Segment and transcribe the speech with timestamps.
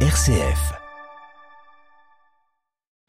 [0.00, 0.85] RCF.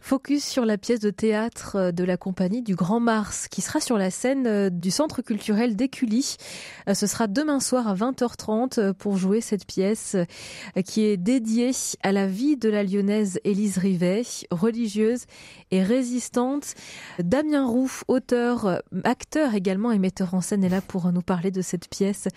[0.07, 3.81] Focus sur la pièce de théâtre euh, de la compagnie du Grand Mars qui sera
[3.81, 6.37] sur la scène euh, du Centre culturel d'Écully.
[6.87, 10.15] Euh, ce sera demain soir à 20h30 pour jouer cette pièce
[10.85, 11.71] qui est dédiée
[12.03, 15.25] à la vie de la lyonnaise Élise Rivet, religieuse
[15.71, 16.75] et résistante.
[17.19, 21.61] Damien Roux, auteur, acteur également et metteur en scène est là pour nous parler de
[21.61, 22.29] cette pièce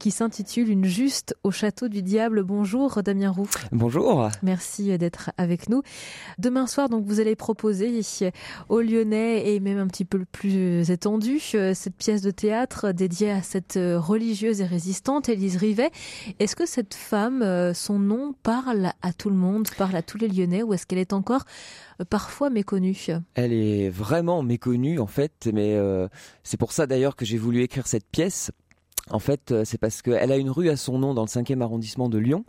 [0.00, 2.42] qui s'intitule Une juste au château du diable.
[2.42, 3.48] Bonjour Damien Roux.
[3.70, 4.28] Bonjour.
[4.42, 5.82] Merci d'être avec nous.
[6.38, 8.02] Demain soir donc vous allez proposer
[8.68, 13.30] aux Lyonnais et même un petit peu plus étendu euh, cette pièce de théâtre dédiée
[13.30, 15.90] à cette euh, religieuse et résistante, Élise Rivet.
[16.38, 20.18] Est-ce que cette femme, euh, son nom parle à tout le monde, parle à tous
[20.18, 21.44] les Lyonnais ou est-ce qu'elle est encore
[22.10, 22.96] parfois méconnue?
[23.34, 25.78] Elle est vraiment méconnue en fait, mais
[26.42, 28.50] c'est pour ça d'ailleurs que j'ai voulu écrire cette pièce
[29.10, 31.60] en fait, euh, c'est parce qu'elle a une rue à son nom dans le 5e
[31.60, 32.44] arrondissement de Lyon.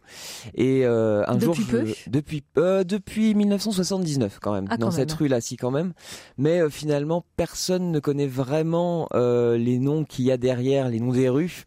[0.55, 5.12] Et euh, un depuis jour, peu depuis euh, depuis 1979 quand même, ah, dans cette
[5.12, 5.93] rue-là, si quand même.
[6.37, 11.29] Mais finalement, personne ne connaît vraiment les noms qu'il y a derrière, les noms des
[11.29, 11.65] rues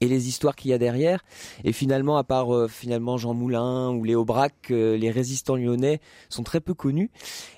[0.00, 1.24] et les histoires qu'il y a derrière.
[1.64, 6.00] Et finalement, à part euh, finalement Jean Moulin ou Léo Braque, euh, les résistants lyonnais
[6.28, 7.10] sont très peu connus.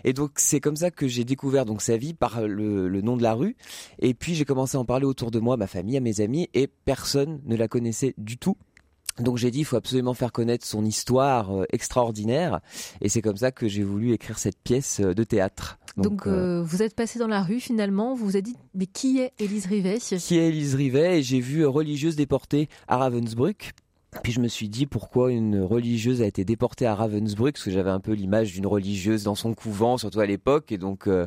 [0.04, 3.16] Et donc c'est comme ça que j'ai découvert donc sa vie par le, le, nom
[3.16, 3.56] de la rue.
[3.98, 6.48] Et puis j'ai commencé à en parler autour de moi, ma famille, à mes amis,
[6.54, 8.56] et personne ne la connaissait du tout.
[9.18, 12.60] Donc j'ai dit, il faut absolument faire connaître son histoire euh, extraordinaire,
[13.00, 15.78] et c'est comme ça que j'ai voulu écrire cette pièce de théâtre.
[15.96, 19.20] Donc, euh, vous êtes passé dans la rue finalement, vous vous êtes dit mais qui
[19.20, 19.98] est Élise Rivet?
[19.98, 21.20] Qui est Élise Rivet?
[21.20, 23.72] Et j'ai vu religieuse déportée à Ravensbrück.
[24.22, 27.70] Puis je me suis dit pourquoi une religieuse a été déportée à Ravensbrück, parce que
[27.70, 31.26] j'avais un peu l'image d'une religieuse dans son couvent, surtout à l'époque, et donc euh,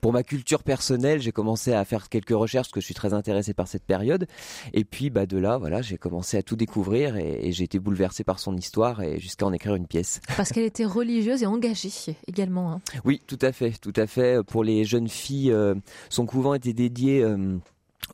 [0.00, 3.14] pour ma culture personnelle, j'ai commencé à faire quelques recherches parce que je suis très
[3.14, 4.26] intéressé par cette période.
[4.72, 8.24] Et puis, bah, de là, voilà, j'ai commencé à tout découvrir et, j'ai été bouleversé
[8.24, 10.20] par son histoire et jusqu'à en écrire une pièce.
[10.36, 11.90] Parce qu'elle était religieuse et engagée
[12.26, 12.72] également.
[12.72, 12.80] Hein.
[13.04, 14.44] Oui, tout à fait, tout à fait.
[14.44, 15.74] Pour les jeunes filles, euh,
[16.10, 17.22] son couvent était dédié.
[17.22, 17.58] Euh,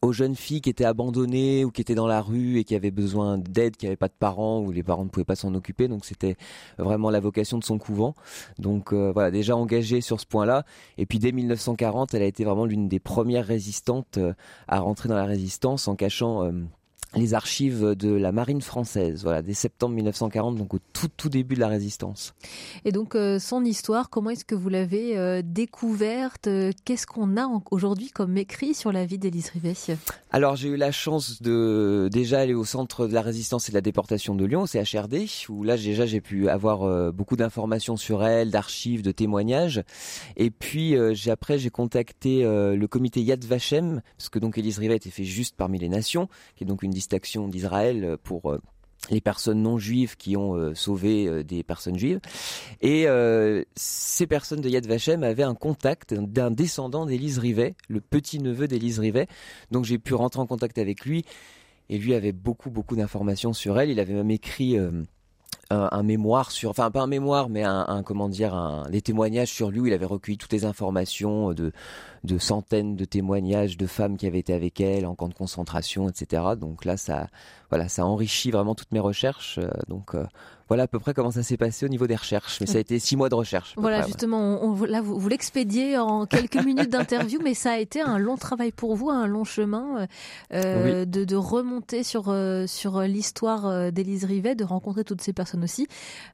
[0.03, 2.91] aux jeunes filles qui étaient abandonnées ou qui étaient dans la rue et qui avaient
[2.91, 5.89] besoin d'aide, qui n'avaient pas de parents ou les parents ne pouvaient pas s'en occuper.
[5.89, 6.37] Donc c'était
[6.79, 8.15] vraiment la vocation de son couvent.
[8.59, 10.65] Donc euh, voilà, déjà engagée sur ce point-là.
[10.99, 14.35] Et puis dès 1940, elle a été vraiment l'une des premières résistantes euh,
[14.69, 16.45] à rentrer dans la résistance en cachant...
[16.45, 16.53] Euh,
[17.17, 21.55] les archives de la marine française, voilà, dès septembre 1940, donc au tout tout début
[21.55, 22.35] de la résistance.
[22.85, 26.49] Et donc euh, son histoire, comment est-ce que vous l'avez euh, découverte
[26.85, 29.75] Qu'est-ce qu'on a aujourd'hui comme écrit sur la vie d'Élise Rivet?
[30.31, 33.77] Alors j'ai eu la chance de déjà aller au centre de la résistance et de
[33.77, 37.97] la déportation de Lyon, au CHRD, où là déjà j'ai pu avoir euh, beaucoup d'informations
[37.97, 39.83] sur elle, d'archives, de témoignages.
[40.37, 44.97] Et puis j'ai après j'ai contacté le comité Yad Vashem, parce que donc Élise Rivet
[44.97, 48.61] était fait juste parmi les nations, qui est donc une d'action d'Israël pour euh,
[49.11, 52.21] les personnes non juives qui ont euh, sauvé euh, des personnes juives.
[52.81, 53.07] Et
[53.75, 58.99] ces personnes de Yad Vashem avaient un contact d'un descendant d'Élise Rivet, le petit-neveu d'Élise
[58.99, 59.27] Rivet.
[59.71, 61.25] Donc j'ai pu rentrer en contact avec lui.
[61.91, 63.91] Et lui avait beaucoup, beaucoup d'informations sur elle.
[63.91, 64.79] Il avait même écrit
[65.69, 69.71] un, mémoire sur, enfin pas un mémoire, mais un, comment dire, un, des témoignages sur
[69.71, 71.73] lui où il avait recueilli toutes les informations de,
[72.25, 76.09] de centaines de témoignages de femmes qui avaient été avec elle en camp de concentration,
[76.09, 76.43] etc.
[76.59, 77.29] Donc là, ça,
[77.71, 79.59] voilà, ça enrichit vraiment toutes mes recherches.
[79.59, 80.25] Euh, donc euh,
[80.69, 82.59] voilà à peu près comment ça s'est passé au niveau des recherches.
[82.61, 83.75] Mais ça a été six mois de recherche.
[83.77, 88.01] Voilà, justement, on, là, vous, vous l'expédiez en quelques minutes d'interview, mais ça a été
[88.01, 90.07] un long travail pour vous, un long chemin
[90.53, 95.65] euh, de, de, remonter sur, euh, sur l'histoire d'Élise Rivet, de rencontrer toutes ces personnes
[95.65, 95.87] aussi.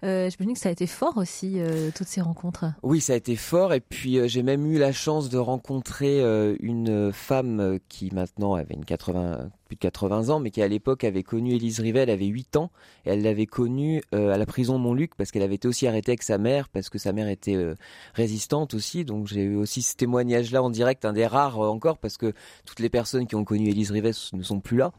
[0.05, 1.59] Euh, dis que ça a été fort aussi,
[1.95, 2.65] toutes ces rencontres.
[2.83, 3.75] Oui, ça a été fort.
[3.75, 8.85] Et puis, j'ai même eu la chance de rencontrer une femme qui maintenant avait une
[8.85, 12.27] 80, plus de 80 ans, mais qui à l'époque avait connu Élise Rivet, elle avait
[12.27, 12.71] 8 ans,
[13.05, 15.87] et elle l'avait connue euh, à la prison de Montluc parce qu'elle avait été aussi
[15.87, 17.75] arrêtée avec sa mère, parce que sa mère était euh,
[18.15, 21.99] résistante aussi, donc j'ai eu aussi ce témoignage-là en direct, un des rares euh, encore,
[21.99, 22.33] parce que
[22.67, 24.93] toutes les personnes qui ont connu Élise Rivet ne sont plus là.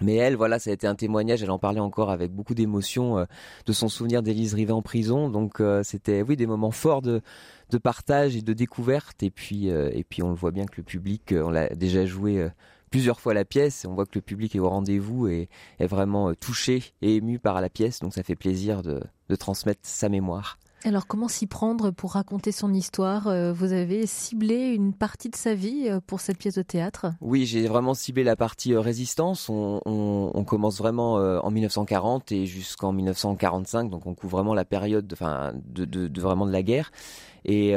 [0.00, 1.42] Mais elle, voilà, ça a été un témoignage.
[1.42, 3.26] Elle en parlait encore avec beaucoup d'émotion
[3.66, 5.28] de son souvenir d'Élise Rivet en prison.
[5.28, 7.20] Donc c'était, oui, des moments forts de,
[7.70, 9.22] de partage et de découverte.
[9.22, 12.48] Et puis, et puis on le voit bien que le public, on l'a déjà joué
[12.90, 13.86] plusieurs fois la pièce.
[13.88, 15.48] On voit que le public est au rendez-vous et
[15.78, 18.00] est vraiment euh, touché et ému par la pièce.
[18.00, 19.00] Donc ça fait plaisir de,
[19.36, 20.58] transmettre sa mémoire.
[20.84, 23.26] Alors comment s'y prendre pour raconter son histoire?
[23.26, 27.12] Euh, Vous avez ciblé une partie de sa vie euh, pour cette pièce de théâtre?
[27.20, 29.48] Oui, j'ai vraiment ciblé la partie résistance.
[29.50, 35.84] On, commence vraiment en 1940 et jusqu'en 1945, donc on couvre vraiment la période, de,
[35.84, 36.90] de, vraiment de la guerre.
[37.44, 37.76] Et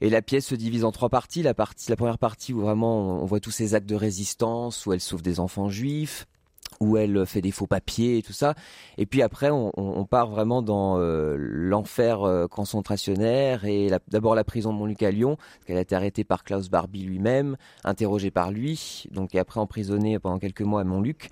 [0.00, 1.42] et la pièce se divise en trois parties.
[1.42, 4.92] La, partie, la première partie où vraiment on, voit tous ces actes de résistance, où
[4.92, 6.26] elle sauve des enfants juifs,
[6.80, 8.54] où elle fait des faux papiers et tout ça.
[8.96, 14.72] Et puis après, on, part vraiment dans euh, l'enfer euh, concentrationnaire et d'abord la prison
[14.72, 18.50] de Montluc à Lyon, parce qu'elle a été arrêtée par Klaus Barbie lui-même, interrogée par
[18.50, 21.28] lui, donc et après emprisonnée pendant quelques mois à Montluc,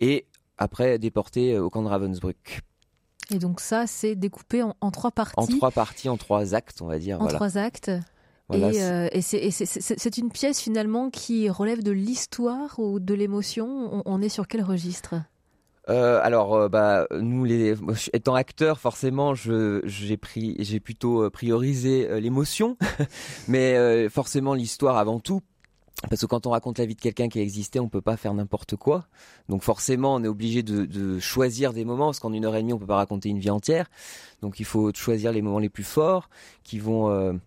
[0.00, 0.26] et
[0.58, 2.60] après déportée au camp de Ravensbrück.
[3.32, 5.34] Et donc ça, c'est découpé en, trois parties.
[5.36, 7.20] En trois parties, en trois actes, on va dire.
[7.20, 7.90] En trois actes.
[8.52, 14.02] Euh, et, c'est une pièce finalement qui relève de l'histoire ou de l'émotion.
[14.04, 15.14] On, est sur quel registre?
[15.88, 17.74] Euh, alors, euh, bah, nous, les,
[18.12, 22.76] étant acteur, forcément, j'ai pris, j'ai plutôt priorisé l'émotion,
[23.48, 25.40] mais forcément l'histoire avant tout.
[26.08, 28.16] Parce que quand on raconte la vie de quelqu'un qui a existé, on peut pas
[28.16, 29.04] faire n'importe quoi.
[29.50, 32.62] Donc forcément, on est obligé de, de, choisir des moments, parce qu'en une heure et
[32.62, 33.90] demie, on peut pas raconter une vie entière.
[34.40, 36.30] Donc il faut choisir les moments les plus forts,
[36.62, 37.38] qui vont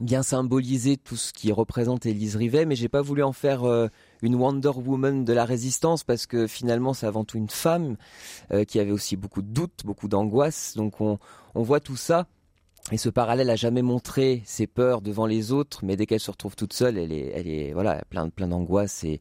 [0.00, 3.88] bien symboliser tout ce qui représente Élise Rivet, mais j'ai pas voulu en faire euh,
[4.22, 7.96] une Wonder Woman de la résistance parce que finalement c'est avant tout une femme
[8.52, 10.74] euh, qui avait aussi beaucoup de doutes, beaucoup d'angoisse.
[10.76, 11.18] Donc on,
[11.54, 12.26] on voit tout ça
[12.92, 16.30] et ce parallèle a jamais montré ses peurs devant les autres, mais dès qu'elle se
[16.30, 19.20] retrouve toute seule, elle est, elle est voilà, plein, plein d'angoisse et,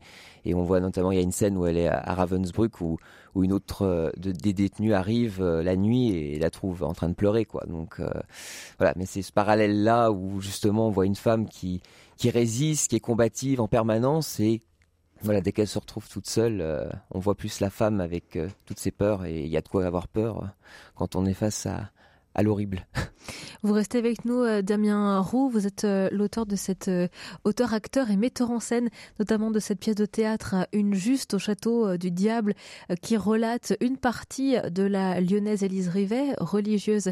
[0.54, 3.00] on voit notamment il y a une scène où elle est à Ravensbrück où,
[3.34, 7.10] où une autre euh, des détenus arrive euh, la nuit et la trouve en train
[7.10, 7.66] de pleurer quoi.
[7.68, 8.08] Donc euh,
[8.78, 11.82] voilà, mais c'est ce parallèle là où justement on voit une femme qui
[12.18, 14.62] qui résiste, qui est combative en permanence et
[15.22, 16.64] voilà, dès qu'elle se retrouve toute seule,
[17.10, 19.86] on voit plus la femme avec toutes ses peurs et il y a de quoi
[19.86, 20.50] avoir peur
[20.94, 21.90] quand on est face à,
[22.36, 22.86] à l'horrible.
[23.64, 25.50] Vous restez avec nous, euh, Damien Roux.
[25.50, 27.08] Vous êtes euh, l'auteur de cette euh,
[27.46, 31.40] auteur, acteur et metteur en scène, notamment de cette pièce de théâtre Une juste au
[31.40, 32.54] château du diable,
[33.02, 37.10] qui relate une partie de la lyonnaise Élise Rivet, religieuse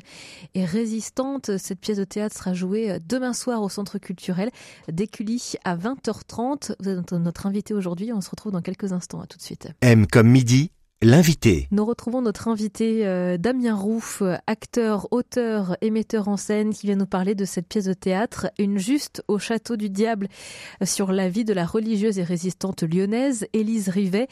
[0.53, 1.57] et résistante.
[1.57, 4.51] Cette pièce de théâtre sera jouée demain soir au Centre culturel
[4.91, 6.75] d'Écully à 20h30.
[6.79, 8.13] Vous êtes notre invité aujourd'hui.
[8.13, 9.21] On se retrouve dans quelques instants.
[9.21, 9.69] À tout de suite.
[9.81, 10.72] M comme midi
[11.03, 11.67] L'invité.
[11.71, 16.95] Nous retrouvons notre invité euh, Damien Rouf, acteur, auteur et metteur en scène qui vient
[16.95, 20.29] nous parler de cette pièce de théâtre Une juste au château du diable
[20.81, 24.29] sur la vie de la religieuse et résistante lyonnaise Élise Rivet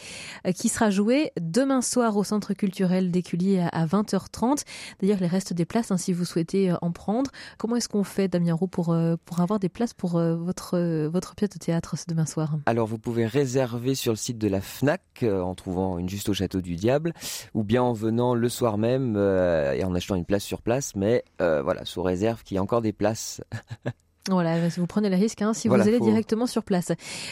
[0.48, 4.64] euh, qui sera jouée demain soir au centre culturel d'Écully à 20h30.
[5.02, 7.32] D'ailleurs, les restes des places hein, si vous souhaitez euh, en prendre.
[7.58, 8.96] Comment est-ce qu'on fait Damien Roux pour
[9.26, 12.56] pour avoir des places pour votre votre pièce de théâtre ce demain soir?
[12.66, 16.34] Alors, vous pouvez réserver sur le site de la Fnac en trouvant Une juste au
[16.34, 17.14] château du diable,
[17.54, 20.96] ou bien en venant le soir même euh, et en achetant une place sur place,
[20.96, 23.42] mais euh, voilà, sous réserve qu'il y ait encore des places.
[24.30, 26.92] Voilà, vous prenez le risque hein, si vous allez directement sur place.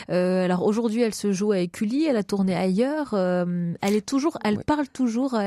[0.09, 3.13] Euh, alors aujourd'hui, elle se joue à Écully, elle a tourné ailleurs.
[3.13, 5.37] elle est toujours, elle parle toujours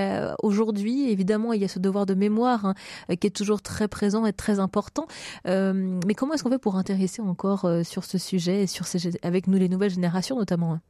[0.42, 1.10] aujourd'hui.
[1.10, 2.74] Évidemment, il y a ce devoir de mémoire hein,
[3.20, 5.06] qui est toujours très présent et très important.
[5.44, 9.46] mais comment est-ce qu'on fait pour intéresser encore sur ce sujet et sur ces, avec
[9.48, 10.80] nous les nouvelles générations notamment hein?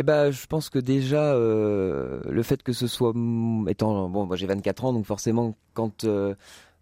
[0.00, 3.12] Eh ben, je pense que déjà euh, le fait que ce soit
[3.66, 6.36] étant bon, moi j'ai 24 ans, donc forcément quand euh,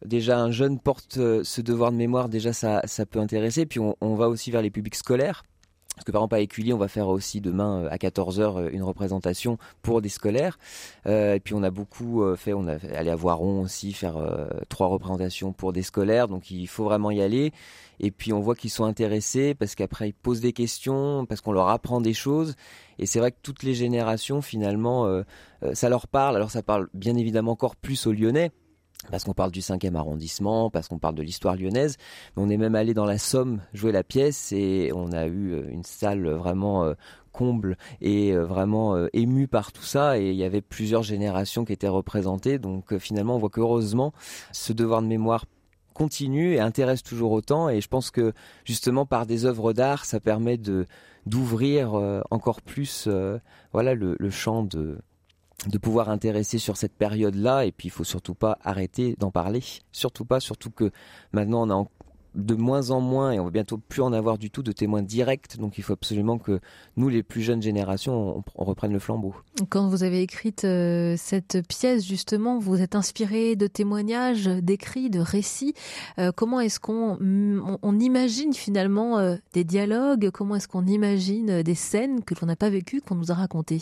[0.04, 3.66] déjà un jeune porte euh, ce devoir de mémoire, déjà ça, ça peut intéresser.
[3.66, 5.42] Puis on, va aussi vers les publics scolaires.
[5.94, 9.56] Parce que par exemple à Écully, on va faire aussi demain à 14h une représentation
[9.80, 10.58] pour des scolaires.
[11.06, 14.18] Euh, et puis on a beaucoup fait, on a allé à Voiron aussi faire
[14.68, 16.28] trois représentations pour des scolaires.
[16.28, 17.52] Donc il faut vraiment y aller.
[18.00, 21.52] Et puis on voit qu'ils sont intéressés parce qu'après ils posent des questions, parce qu'on
[21.52, 22.54] leur apprend des choses.
[22.98, 25.22] Et c'est vrai que toutes les générations, finalement, euh,
[25.62, 26.36] euh, ça leur parle.
[26.36, 28.50] Alors ça parle bien évidemment encore plus aux Lyonnais,
[29.10, 31.96] parce qu'on parle du 5e arrondissement, parce qu'on parle de l'histoire lyonnaise.
[32.36, 35.68] On est même allé dans la Somme jouer la pièce et on a eu euh,
[35.68, 36.94] une salle vraiment
[37.32, 40.18] comble et vraiment émue par tout ça.
[40.18, 42.58] Et il y avait plusieurs générations qui étaient représentées.
[42.58, 44.14] Donc finalement, on voit qu'heureusement,
[44.52, 45.44] ce devoir de mémoire
[45.96, 47.68] continue et intéresse toujours autant.
[47.68, 48.32] Et je pense que
[48.64, 50.86] justement par des œuvres d'art, ça permet de
[51.24, 53.38] d'ouvrir euh, encore plus euh,
[53.72, 54.98] voilà le champ de
[55.66, 59.62] de pouvoir intéresser sur cette période-là et puis il faut surtout pas arrêter d'en parler
[59.90, 60.90] surtout pas surtout que
[61.32, 61.84] maintenant on a
[62.36, 65.02] de moins en moins, et on va bientôt plus en avoir du tout, de témoins
[65.02, 65.56] directs.
[65.58, 66.60] Donc il faut absolument que
[66.96, 69.34] nous, les plus jeunes générations, on, reprenne le flambeau.
[69.70, 75.20] Quand vous avez écrit euh, cette pièce, justement, vous êtes inspiré de témoignages, d'écrits, de
[75.20, 75.74] récits.
[76.18, 80.30] Euh, comment est-ce qu'on on, imagine finalement euh, des dialogues?
[80.30, 83.80] Comment est-ce qu'on imagine des scènes que l'on n'a pas vécues, qu'on nous a racontées?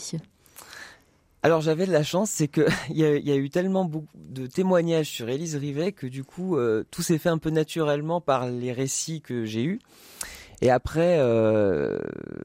[1.45, 5.29] Alors j'avais de la chance, c'est que il y, a, eu tellement de témoignages sur
[5.29, 9.21] Élise Rivet que du coup euh, tout s'est fait un peu naturellement par les récits
[9.21, 9.79] que j'ai eus.
[10.61, 11.99] Et après, euh,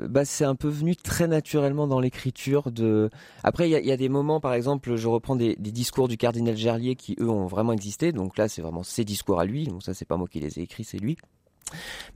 [0.07, 2.71] bah, c'est un peu venu très naturellement dans l'écriture.
[2.71, 3.09] De
[3.43, 6.95] après, il y a, des moments, par exemple, je reprends des, discours du cardinal Gerlier
[6.95, 8.13] qui eux ont vraiment existé.
[8.13, 9.65] Donc là, c'est vraiment ses discours à lui.
[9.65, 11.17] Donc ça, c'est pas moi qui les ai écrits, c'est lui.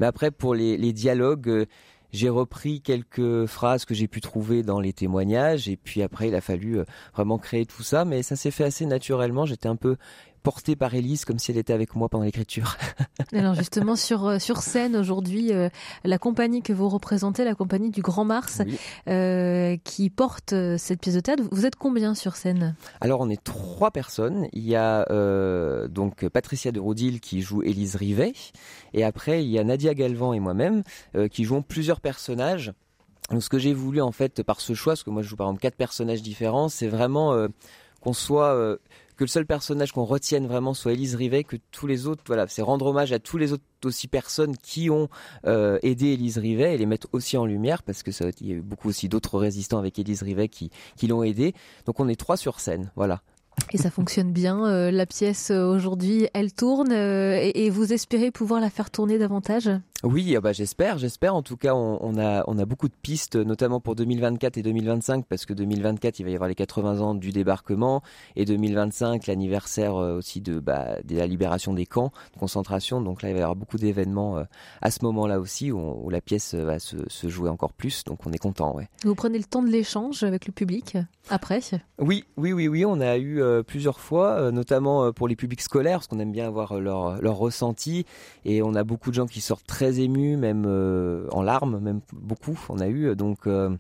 [0.00, 1.66] Mais après, pour les, les dialogues, euh,
[2.14, 6.35] j'ai repris quelques phrases que j'ai pu trouver dans les témoignages et puis après il
[6.35, 6.78] a fallu
[7.12, 9.47] vraiment créer tout ça mais ça s'est fait assez naturellement.
[9.47, 9.97] J'étais un peu
[10.44, 12.76] portée par Elise comme si elle était avec moi pendant l'écriture.
[13.32, 15.70] Alors justement sur euh, sur scène aujourd'hui, euh,
[16.04, 18.60] la compagnie que vous représentez, la compagnie du Grand Mars,
[19.08, 22.76] euh, qui porte cette pièce de théâtre, vous êtes combien sur scène?
[23.00, 24.46] Alors on est trois personnes.
[24.52, 25.06] Il y a
[25.88, 28.34] donc Patricia de Rodil qui joue Élise Rivet,
[28.92, 30.82] et après il y a Nadia Galvan et moi-même
[31.30, 32.72] qui jouons plusieurs personnages.
[33.30, 35.36] Donc ce que j'ai voulu en fait par ce choix, parce que moi je joue
[35.36, 37.48] par exemple quatre personnages différents, c'est vraiment
[38.04, 38.78] qu'on soit
[39.16, 42.46] que le seul personnage qu'on retienne vraiment soit Élise Rivet, que tous les autres, voilà,
[42.49, 45.08] c'est rendre hommage à tous les autres aussi personnes qui ont
[45.46, 48.56] euh, aidé Élise Rivet et les mettre aussi en lumière parce que il y a
[48.56, 51.54] eu beaucoup aussi d'autres résistants avec Élise Rivet qui, qui l'ont aidé.
[51.87, 53.23] Donc on est trois sur scène, voilà.
[53.73, 54.66] Et ça fonctionne bien.
[54.66, 59.70] Euh, la pièce euh, aujourd'hui, elle tourne et, vous espérez pouvoir la faire tourner davantage?
[60.04, 61.34] Oui, ah bah j'espère, j'espère.
[61.34, 65.25] En tout cas, on, a on a beaucoup de pistes, notamment pour 2024 et 2025,
[65.26, 68.02] parce que 2024, il va y avoir les 80 ans du débarquement,
[68.37, 73.00] et 2025, l'anniversaire euh, aussi de, bah, de la libération des camps de concentration.
[73.00, 74.44] Donc là, il va y avoir beaucoup d'événements euh,
[74.82, 78.04] à ce moment-là aussi, où, la pièce euh, va se, se, jouer encore plus.
[78.04, 78.88] Donc on est content, ouais.
[79.04, 80.99] Vous prenez le temps de l'échange avec le public
[81.30, 81.61] après
[81.99, 82.84] Oui, oui, oui, oui.
[82.84, 86.78] On a eu plusieurs fois, notamment pour les publics scolaires, parce qu'on aime bien avoir
[86.78, 88.04] leur leur ressenti,
[88.44, 92.00] et on a beaucoup de gens qui sortent très ému, même euh, en larmes, même
[92.12, 92.58] beaucoup.
[92.68, 93.70] On a eu donc euh,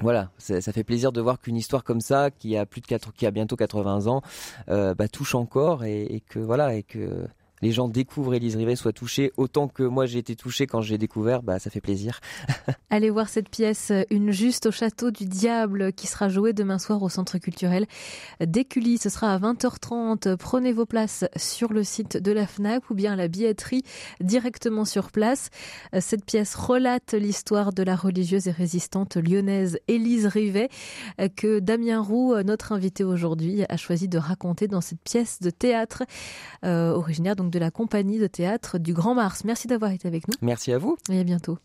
[0.00, 3.12] voilà, ça fait plaisir de voir qu'une histoire comme ça, qui a plus de 4,
[3.12, 4.22] qui a bientôt 80 ans,
[4.68, 7.26] euh, bah, touche encore et, et, que voilà et que
[7.62, 10.98] les gens découvrent Élise Rivet, soient touchés autant que moi j'ai été touché quand j'ai
[10.98, 12.20] découvert, bah ça fait plaisir.
[12.90, 17.02] Allez voir cette pièce Une juste au château du diable qui sera jouée demain soir
[17.02, 17.86] au centre culturel
[18.40, 18.98] d'Écully.
[18.98, 20.36] Ce sera à 20h30.
[20.36, 23.82] Prenez vos places sur le site de la FNAC ou bien à la billetterie
[24.20, 25.50] directement sur place.
[25.98, 30.68] Cette pièce relate l'histoire de la religieuse et résistante lyonnaise Élise Rivet
[31.36, 36.04] que Damien Roux, notre invité aujourd'hui, a choisi de raconter dans cette pièce de théâtre
[36.64, 39.44] euh, originaire donc de la compagnie de théâtre du Grand Mars.
[39.44, 40.34] Merci d'avoir été avec nous.
[40.42, 40.98] Merci à vous.
[41.10, 41.58] Et à bientôt.